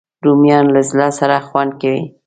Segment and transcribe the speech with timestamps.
[0.25, 2.03] رومیان له زړه سره خوند کوي